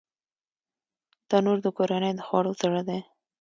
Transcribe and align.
تنور 1.29 1.57
د 1.63 1.67
کورنۍ 1.77 2.11
د 2.15 2.21
خوړو 2.27 2.51
زړه 2.61 2.81
دی 2.89 2.99